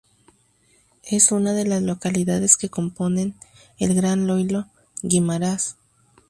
Es 1.03 1.31
una 1.31 1.53
de 1.53 1.63
las 1.63 1.83
localidades 1.83 2.57
que 2.57 2.69
componen 2.69 3.35
al 3.79 3.93
Gran 3.93 4.23
Iloílo-Guimarás. 4.23 5.75